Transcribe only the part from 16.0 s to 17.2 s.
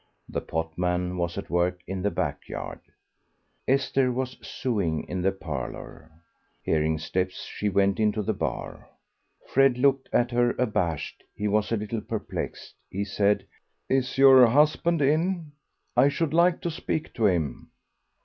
should like to speak